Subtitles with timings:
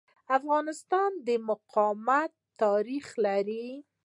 [0.37, 3.67] افغانستان د مقاومت تاریخ لري.